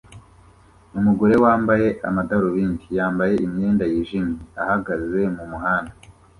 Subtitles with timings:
[0.97, 5.93] Umugore wambaye amadarubindi yambaye imyenda yijimye ahagaze mumuhanda